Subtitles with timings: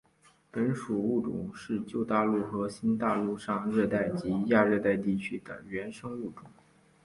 [0.49, 6.45] 本属物种是旧大陆和新大陆上热带及亚热带地区的原生物种。